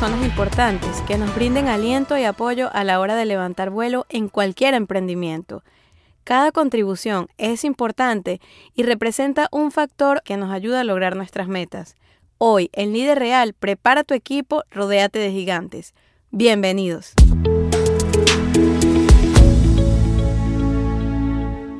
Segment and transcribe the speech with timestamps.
[0.00, 4.30] personas importantes que nos brinden aliento y apoyo a la hora de levantar vuelo en
[4.30, 5.62] cualquier emprendimiento.
[6.24, 8.40] Cada contribución es importante
[8.74, 11.96] y representa un factor que nos ayuda a lograr nuestras metas.
[12.38, 15.92] Hoy, en Líder Real, prepara tu equipo, rodéate de gigantes.
[16.30, 17.12] Bienvenidos.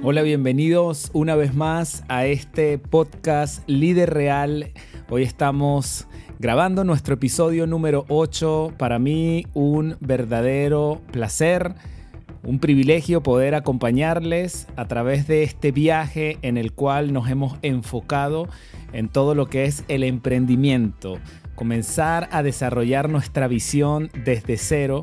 [0.02, 4.72] Hola, bienvenidos una vez más a este podcast Líder Real.
[5.08, 6.06] Hoy estamos
[6.40, 8.72] grabando nuestro episodio número 8.
[8.78, 11.74] Para mí un verdadero placer,
[12.42, 18.48] un privilegio poder acompañarles a través de este viaje en el cual nos hemos enfocado
[18.94, 21.18] en todo lo que es el emprendimiento.
[21.56, 25.02] Comenzar a desarrollar nuestra visión desde cero.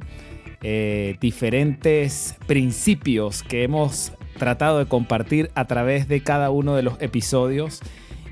[0.63, 6.99] Eh, diferentes principios que hemos tratado de compartir a través de cada uno de los
[6.99, 7.84] episodios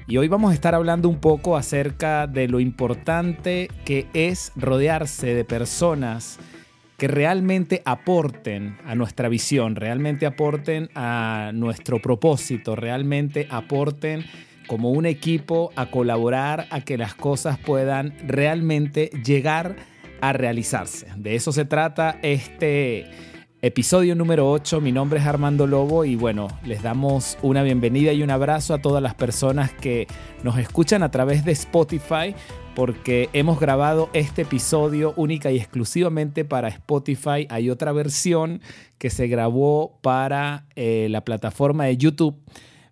[0.08, 5.34] y hoy vamos a estar hablando un poco acerca de lo importante que es rodearse
[5.34, 6.38] de personas
[6.98, 14.26] que realmente aporten a nuestra visión, realmente aporten a nuestro propósito, realmente aporten
[14.68, 19.76] como un equipo a colaborar a que las cosas puedan realmente llegar
[20.22, 21.08] a realizarse.
[21.18, 23.06] De eso se trata este
[23.66, 28.22] Episodio número 8, mi nombre es Armando Lobo y bueno, les damos una bienvenida y
[28.22, 30.06] un abrazo a todas las personas que
[30.44, 32.36] nos escuchan a través de Spotify
[32.76, 37.48] porque hemos grabado este episodio única y exclusivamente para Spotify.
[37.50, 38.62] Hay otra versión
[39.00, 42.36] que se grabó para eh, la plataforma de YouTube.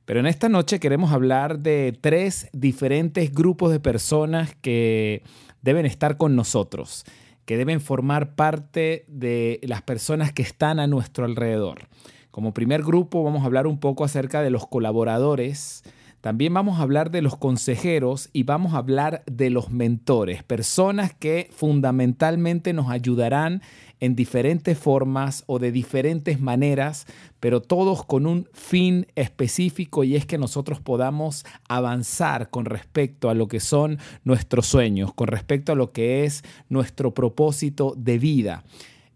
[0.05, 5.21] Pero en esta noche queremos hablar de tres diferentes grupos de personas que
[5.61, 7.05] deben estar con nosotros
[7.45, 11.88] que deben formar parte de las personas que están a nuestro alrededor.
[12.31, 15.83] Como primer grupo vamos a hablar un poco acerca de los colaboradores,
[16.23, 21.13] también vamos a hablar de los consejeros y vamos a hablar de los mentores, personas
[21.13, 23.61] que fundamentalmente nos ayudarán
[24.00, 27.07] en diferentes formas o de diferentes maneras,
[27.41, 33.33] pero todos con un fin específico y es que nosotros podamos avanzar con respecto a
[33.33, 38.63] lo que son nuestros sueños, con respecto a lo que es nuestro propósito de vida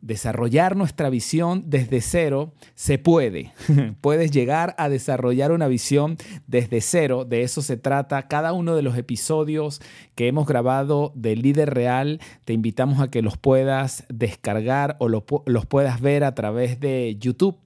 [0.01, 3.53] desarrollar nuestra visión desde cero se puede.
[4.01, 7.25] Puedes llegar a desarrollar una visión desde cero.
[7.25, 9.81] De eso se trata cada uno de los episodios
[10.15, 12.19] que hemos grabado de Líder Real.
[12.45, 17.57] Te invitamos a que los puedas descargar o los puedas ver a través de YouTube.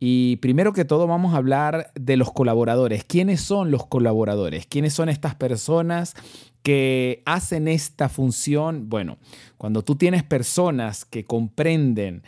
[0.00, 3.04] Y primero que todo vamos a hablar de los colaboradores.
[3.04, 4.66] ¿Quiénes son los colaboradores?
[4.66, 6.14] ¿Quiénes son estas personas
[6.62, 8.88] que hacen esta función?
[8.88, 9.18] Bueno,
[9.56, 12.22] cuando tú tienes personas que comprenden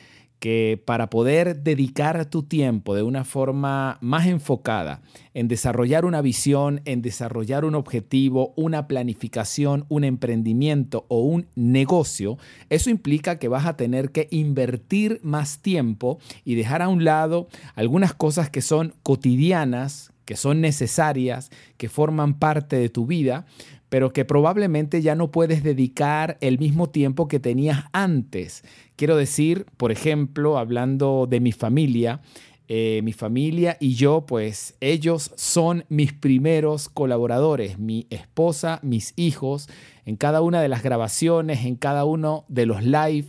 [0.47, 5.03] que para poder dedicar tu tiempo de una forma más enfocada
[5.35, 12.39] en desarrollar una visión, en desarrollar un objetivo, una planificación, un emprendimiento o un negocio,
[12.71, 17.49] eso implica que vas a tener que invertir más tiempo y dejar a un lado
[17.75, 23.47] algunas cosas que son cotidianas, que son necesarias, que forman parte de tu vida,
[23.89, 28.65] pero que probablemente ya no puedes dedicar el mismo tiempo que tenías antes.
[28.97, 32.21] Quiero decir, por ejemplo, hablando de mi familia,
[32.69, 39.69] eh, mi familia y yo, pues ellos son mis primeros colaboradores, mi esposa, mis hijos,
[40.05, 43.29] en cada una de las grabaciones, en cada uno de los live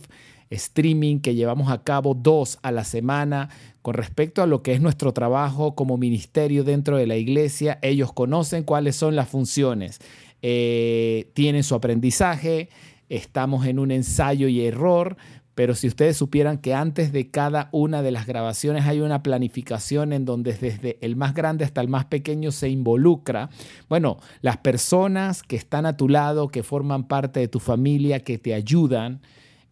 [0.50, 3.50] streaming que llevamos a cabo dos a la semana
[3.82, 7.78] con respecto a lo que es nuestro trabajo como ministerio dentro de la iglesia.
[7.82, 10.00] Ellos conocen cuáles son las funciones
[10.42, 12.68] eh, tienen su aprendizaje,
[13.08, 15.16] estamos en un ensayo y error,
[15.58, 20.12] pero si ustedes supieran que antes de cada una de las grabaciones hay una planificación
[20.12, 23.50] en donde desde el más grande hasta el más pequeño se involucra,
[23.88, 28.38] bueno, las personas que están a tu lado, que forman parte de tu familia, que
[28.38, 29.20] te ayudan,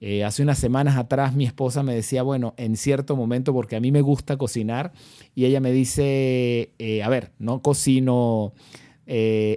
[0.00, 3.80] eh, hace unas semanas atrás mi esposa me decía, bueno, en cierto momento, porque a
[3.80, 4.92] mí me gusta cocinar,
[5.36, 8.52] y ella me dice, eh, a ver, no cocino
[9.06, 9.56] eh,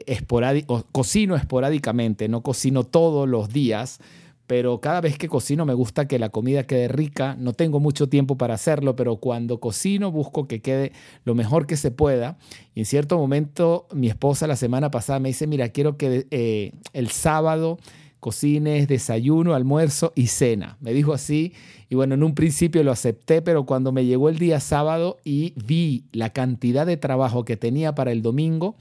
[0.91, 3.99] cocino esporádicamente, no cocino todos los días,
[4.49, 7.35] pero cada vez que cocino me gusta que la comida quede rica.
[7.37, 10.91] No tengo mucho tiempo para hacerlo, pero cuando cocino busco que quede
[11.23, 12.39] lo mejor que se pueda.
[12.73, 16.71] Y en cierto momento mi esposa la semana pasada me dice, mira, quiero que eh,
[16.93, 17.77] el sábado
[18.19, 20.77] cocines desayuno, almuerzo y cena.
[20.81, 21.53] Me dijo así
[21.87, 25.53] y bueno, en un principio lo acepté, pero cuando me llegó el día sábado y
[25.63, 28.75] vi la cantidad de trabajo que tenía para el domingo,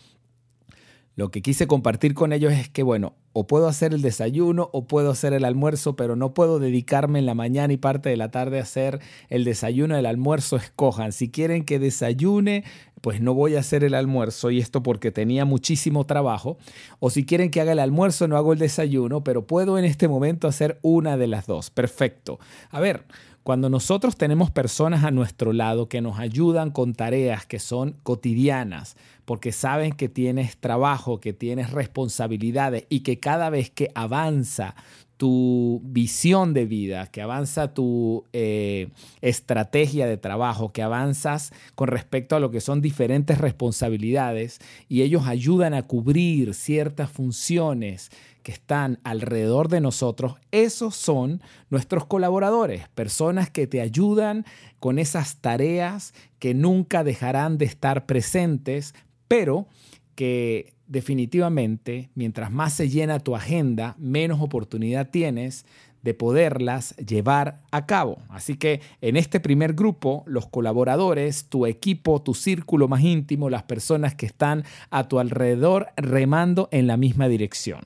[1.19, 4.87] lo que quise compartir con ellos es que, bueno, o puedo hacer el desayuno o
[4.87, 8.31] puedo hacer el almuerzo, pero no puedo dedicarme en la mañana y parte de la
[8.31, 11.11] tarde a hacer el desayuno, el almuerzo, escojan.
[11.11, 12.63] Si quieren que desayune,
[13.01, 16.57] pues no voy a hacer el almuerzo y esto porque tenía muchísimo trabajo.
[17.01, 20.07] O si quieren que haga el almuerzo, no hago el desayuno, pero puedo en este
[20.07, 21.71] momento hacer una de las dos.
[21.71, 22.39] Perfecto.
[22.71, 23.07] A ver,
[23.43, 28.97] cuando nosotros tenemos personas a nuestro lado que nos ayudan con tareas que son cotidianas,
[29.29, 34.75] porque saben que tienes trabajo, que tienes responsabilidades y que cada vez que avanza
[35.19, 38.89] tu visión de vida, que avanza tu eh,
[39.21, 45.27] estrategia de trabajo, que avanzas con respecto a lo que son diferentes responsabilidades y ellos
[45.27, 48.11] ayudan a cubrir ciertas funciones
[48.43, 54.47] que están alrededor de nosotros, esos son nuestros colaboradores, personas que te ayudan
[54.81, 58.95] con esas tareas que nunca dejarán de estar presentes,
[59.29, 59.69] pero
[60.15, 65.65] que definitivamente, mientras más se llena tu agenda, menos oportunidad tienes
[66.03, 68.19] de poderlas llevar a cabo.
[68.29, 73.65] Así que en este primer grupo, los colaboradores, tu equipo, tu círculo más íntimo, las
[73.65, 77.81] personas que están a tu alrededor remando en la misma dirección.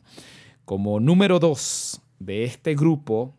[0.64, 3.34] Como número dos de este grupo,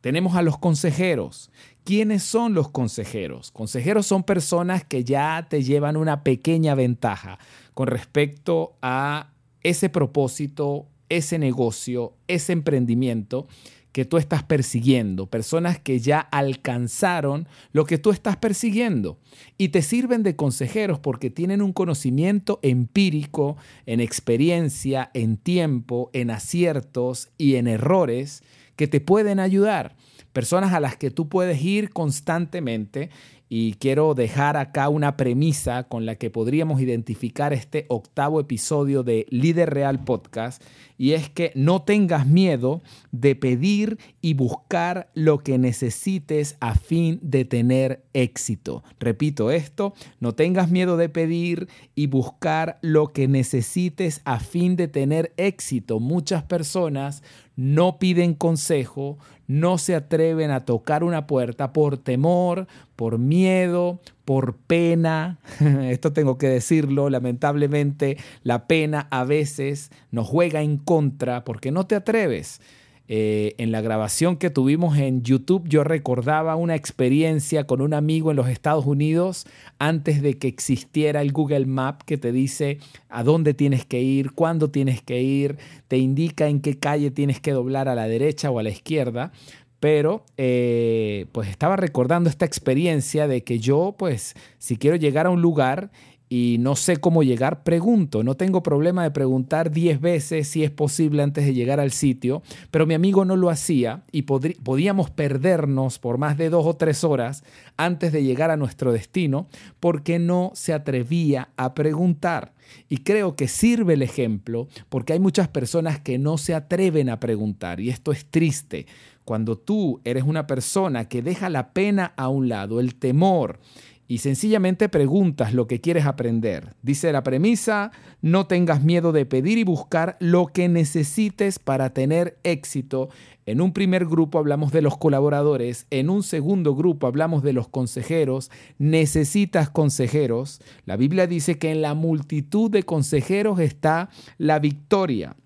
[0.00, 1.50] tenemos a los consejeros.
[1.88, 3.50] ¿Quiénes son los consejeros?
[3.50, 7.38] Consejeros son personas que ya te llevan una pequeña ventaja
[7.72, 9.32] con respecto a
[9.62, 13.48] ese propósito, ese negocio, ese emprendimiento
[13.92, 19.18] que tú estás persiguiendo, personas que ya alcanzaron lo que tú estás persiguiendo
[19.56, 23.56] y te sirven de consejeros porque tienen un conocimiento empírico,
[23.86, 28.42] en experiencia, en tiempo, en aciertos y en errores
[28.76, 29.96] que te pueden ayudar.
[30.38, 33.10] Personas a las que tú puedes ir constantemente
[33.48, 39.26] y quiero dejar acá una premisa con la que podríamos identificar este octavo episodio de
[39.30, 40.62] Líder Real Podcast
[40.96, 47.18] y es que no tengas miedo de pedir y buscar lo que necesites a fin
[47.20, 48.84] de tener éxito.
[49.00, 54.86] Repito esto, no tengas miedo de pedir y buscar lo que necesites a fin de
[54.86, 55.98] tener éxito.
[55.98, 57.24] Muchas personas
[57.56, 59.18] no piden consejo,
[59.48, 65.38] no se atreven a tocar una puerta por temor, por miedo, por pena.
[65.82, 71.86] Esto tengo que decirlo, lamentablemente la pena a veces nos juega en contra porque no
[71.86, 72.60] te atreves.
[73.10, 78.30] Eh, en la grabación que tuvimos en YouTube yo recordaba una experiencia con un amigo
[78.30, 79.46] en los Estados Unidos
[79.78, 84.32] antes de que existiera el Google Map que te dice a dónde tienes que ir,
[84.32, 85.56] cuándo tienes que ir,
[85.88, 89.32] te indica en qué calle tienes que doblar a la derecha o a la izquierda.
[89.80, 95.30] Pero eh, pues estaba recordando esta experiencia de que yo pues si quiero llegar a
[95.30, 95.92] un lugar
[96.28, 98.22] y no sé cómo llegar, pregunto.
[98.22, 102.42] No tengo problema de preguntar 10 veces si es posible antes de llegar al sitio,
[102.70, 107.04] pero mi amigo no lo hacía y podíamos perdernos por más de dos o tres
[107.04, 107.44] horas
[107.76, 109.48] antes de llegar a nuestro destino
[109.80, 112.52] porque no se atrevía a preguntar.
[112.90, 117.20] Y creo que sirve el ejemplo porque hay muchas personas que no se atreven a
[117.20, 118.86] preguntar y esto es triste
[119.24, 123.60] cuando tú eres una persona que deja la pena a un lado, el temor,
[124.08, 126.74] y sencillamente preguntas lo que quieres aprender.
[126.82, 132.38] Dice la premisa, no tengas miedo de pedir y buscar lo que necesites para tener
[132.42, 133.10] éxito.
[133.44, 137.68] En un primer grupo hablamos de los colaboradores, en un segundo grupo hablamos de los
[137.68, 138.50] consejeros.
[138.78, 140.60] Necesitas consejeros.
[140.86, 145.36] La Biblia dice que en la multitud de consejeros está la victoria.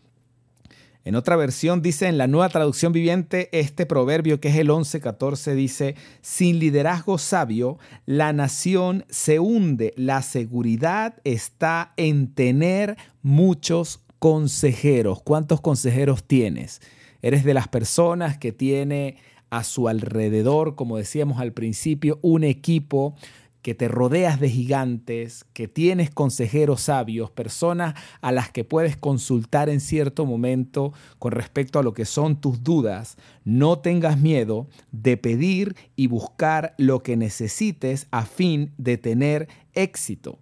[1.04, 5.54] En otra versión dice en la nueva traducción viviente este proverbio que es el 11:14
[5.54, 9.92] dice, sin liderazgo sabio, la nación se hunde.
[9.97, 15.21] La seguridad está en tener muchos consejeros.
[15.23, 16.80] ¿Cuántos consejeros tienes?
[17.21, 19.16] ¿Eres de las personas que tiene
[19.50, 23.16] a su alrededor, como decíamos al principio, un equipo
[23.62, 29.69] que te rodeas de gigantes, que tienes consejeros sabios, personas a las que puedes consultar
[29.69, 35.16] en cierto momento con respecto a lo que son tus dudas, no tengas miedo de
[35.16, 40.38] pedir y buscar lo que necesites a fin de tener éxito.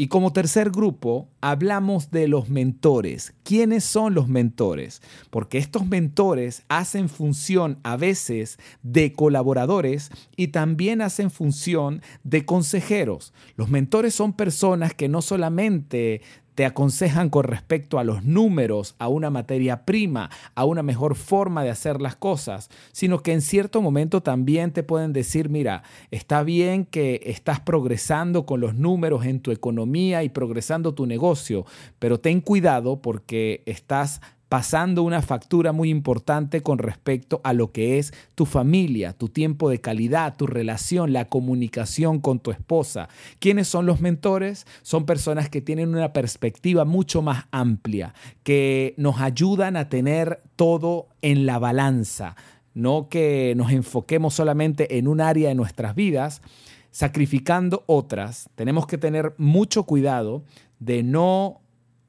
[0.00, 3.34] Y como tercer grupo, hablamos de los mentores.
[3.42, 5.02] ¿Quiénes son los mentores?
[5.28, 13.34] Porque estos mentores hacen función a veces de colaboradores y también hacen función de consejeros.
[13.56, 16.22] Los mentores son personas que no solamente
[16.60, 21.64] te aconsejan con respecto a los números, a una materia prima, a una mejor forma
[21.64, 26.42] de hacer las cosas, sino que en cierto momento también te pueden decir, mira, está
[26.42, 31.64] bien que estás progresando con los números en tu economía y progresando tu negocio,
[31.98, 34.20] pero ten cuidado porque estás
[34.50, 39.70] pasando una factura muy importante con respecto a lo que es tu familia, tu tiempo
[39.70, 43.08] de calidad, tu relación, la comunicación con tu esposa.
[43.38, 44.66] ¿Quiénes son los mentores?
[44.82, 51.06] Son personas que tienen una perspectiva mucho más amplia, que nos ayudan a tener todo
[51.22, 52.34] en la balanza,
[52.74, 56.42] no que nos enfoquemos solamente en un área de nuestras vidas,
[56.90, 58.50] sacrificando otras.
[58.56, 60.42] Tenemos que tener mucho cuidado
[60.80, 61.60] de no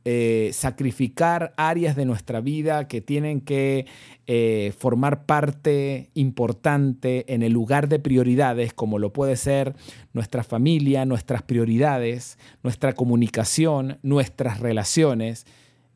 [0.04, 3.86] eh, sacrificar áreas de nuestra vida que tienen que
[4.26, 9.76] eh, formar parte importante en el lugar de prioridades, como lo puede ser
[10.14, 15.46] nuestra familia, nuestras prioridades, nuestra comunicación, nuestras relaciones.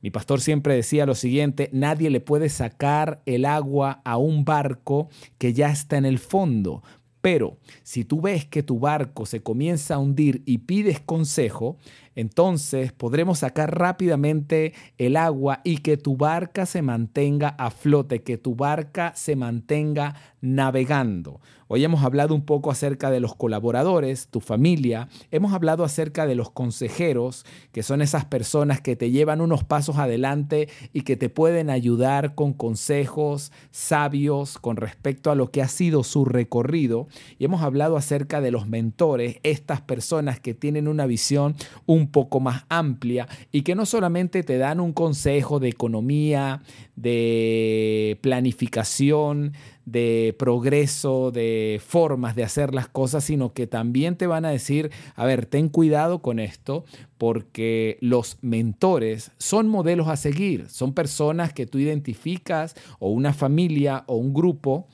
[0.01, 5.09] Mi pastor siempre decía lo siguiente, nadie le puede sacar el agua a un barco
[5.39, 6.83] que ya está en el fondo.
[7.25, 11.75] Pero si tú ves que tu barco se comienza a hundir y pides consejo,
[12.15, 18.37] entonces podremos sacar rápidamente el agua y que tu barca se mantenga a flote, que
[18.37, 21.41] tu barca se mantenga navegando.
[21.67, 26.35] Hoy hemos hablado un poco acerca de los colaboradores, tu familia, hemos hablado acerca de
[26.35, 31.29] los consejeros, que son esas personas que te llevan unos pasos adelante y que te
[31.29, 37.07] pueden ayudar con consejos sabios con respecto a lo que ha sido su recorrido.
[37.39, 41.55] Y hemos hablado acerca de los mentores, estas personas que tienen una visión
[41.87, 46.61] un poco más amplia y que no solamente te dan un consejo de economía,
[46.95, 49.53] de planificación,
[49.85, 54.91] de progreso, de formas de hacer las cosas, sino que también te van a decir,
[55.15, 56.85] a ver, ten cuidado con esto,
[57.17, 64.03] porque los mentores son modelos a seguir, son personas que tú identificas o una familia
[64.07, 64.87] o un grupo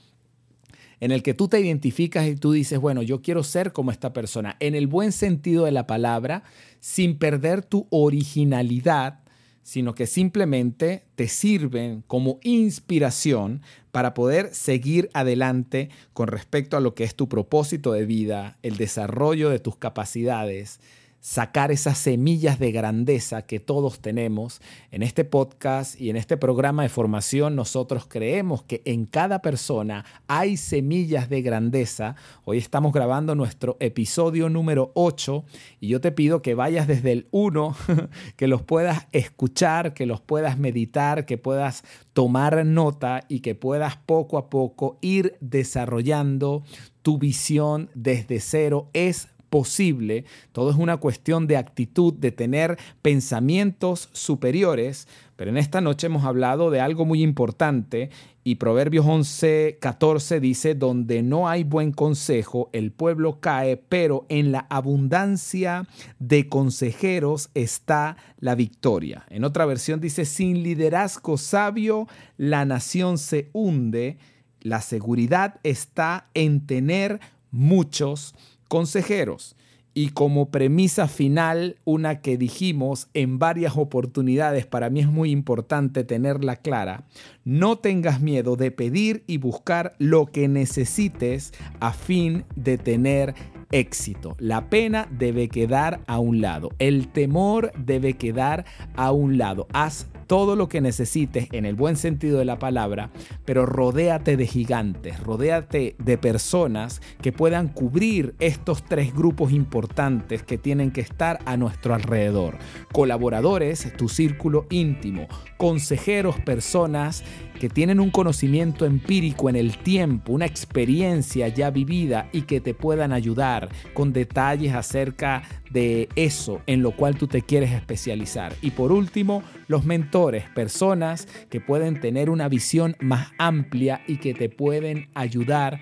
[1.01, 4.13] en el que tú te identificas y tú dices, bueno, yo quiero ser como esta
[4.13, 6.43] persona, en el buen sentido de la palabra,
[6.79, 9.19] sin perder tu originalidad,
[9.63, 16.93] sino que simplemente te sirven como inspiración para poder seguir adelante con respecto a lo
[16.93, 20.79] que es tu propósito de vida, el desarrollo de tus capacidades,
[21.21, 24.59] sacar esas semillas de grandeza que todos tenemos.
[24.89, 30.03] En este podcast y en este programa de formación nosotros creemos que en cada persona
[30.27, 32.15] hay semillas de grandeza.
[32.43, 35.45] Hoy estamos grabando nuestro episodio número 8
[35.79, 37.75] y yo te pido que vayas desde el 1,
[38.35, 43.95] que los puedas escuchar, que los puedas meditar, que puedas tomar nota y que puedas
[43.95, 46.63] poco a poco ir desarrollando
[47.01, 48.89] tu visión desde cero.
[48.93, 55.81] Es posible, todo es una cuestión de actitud, de tener pensamientos superiores, pero en esta
[55.81, 58.09] noche hemos hablado de algo muy importante
[58.43, 64.51] y Proverbios 11, 14 dice, donde no hay buen consejo, el pueblo cae, pero en
[64.51, 65.85] la abundancia
[66.17, 69.25] de consejeros está la victoria.
[69.29, 74.17] En otra versión dice, sin liderazgo sabio, la nación se hunde.
[74.61, 77.19] La seguridad está en tener
[77.51, 78.33] muchos
[78.71, 79.57] consejeros.
[79.93, 86.05] Y como premisa final, una que dijimos en varias oportunidades, para mí es muy importante
[86.05, 87.03] tenerla clara,
[87.43, 91.51] no tengas miedo de pedir y buscar lo que necesites
[91.81, 93.35] a fin de tener
[93.71, 94.35] éxito.
[94.39, 99.67] La pena debe quedar a un lado, el temor debe quedar a un lado.
[99.73, 103.09] Haz todo lo que necesites en el buen sentido de la palabra,
[103.43, 110.57] pero rodéate de gigantes, rodéate de personas que puedan cubrir estos tres grupos importantes que
[110.57, 112.57] tienen que estar a nuestro alrededor.
[112.93, 117.25] Colaboradores, tu círculo íntimo, consejeros, personas
[117.61, 122.73] que tienen un conocimiento empírico en el tiempo, una experiencia ya vivida y que te
[122.73, 128.55] puedan ayudar con detalles acerca de eso en lo cual tú te quieres especializar.
[128.63, 134.33] Y por último, los mentores, personas que pueden tener una visión más amplia y que
[134.33, 135.81] te pueden ayudar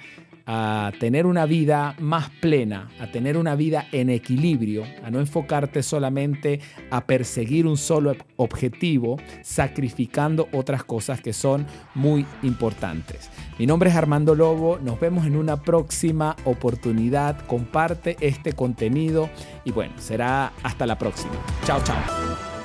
[0.51, 5.83] a tener una vida más plena, a tener una vida en equilibrio, a no enfocarte
[5.83, 13.29] solamente a perseguir un solo objetivo, sacrificando otras cosas que son muy importantes.
[13.59, 19.29] Mi nombre es Armando Lobo, nos vemos en una próxima oportunidad, comparte este contenido
[19.65, 21.33] y bueno, será hasta la próxima.
[21.63, 22.58] Chao, chao.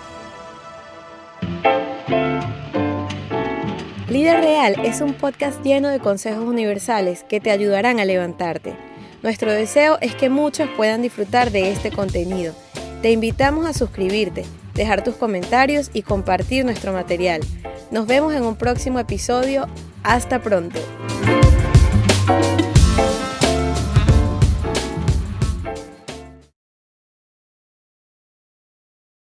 [4.24, 8.74] Líder Real es un podcast lleno de consejos universales que te ayudarán a levantarte.
[9.22, 12.54] Nuestro deseo es que muchos puedan disfrutar de este contenido.
[13.02, 17.42] Te invitamos a suscribirte, dejar tus comentarios y compartir nuestro material.
[17.90, 19.66] Nos vemos en un próximo episodio.
[20.02, 20.80] Hasta pronto.